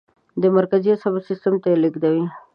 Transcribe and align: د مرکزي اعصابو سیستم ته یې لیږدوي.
د 0.41 0.43
مرکزي 0.57 0.89
اعصابو 0.91 1.25
سیستم 1.29 1.53
ته 1.61 1.67
یې 1.71 1.77
لیږدوي. 1.83 2.25